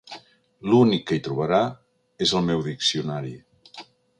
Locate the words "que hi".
1.11-1.21